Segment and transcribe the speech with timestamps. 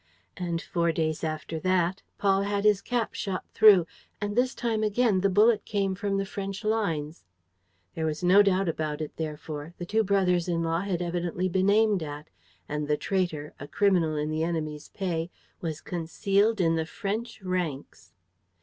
[0.35, 3.85] And, four days after that, Paul had his cap shot through:
[4.19, 7.23] and, this time again, the bullet came from the French lines.
[7.93, 9.75] There was no doubt about it therefore.
[9.77, 12.31] The two brothers in law had evidently been aimed at;
[12.67, 15.29] and the traitor, a criminal in the enemy's pay,
[15.61, 18.11] was concealed in the French ranks.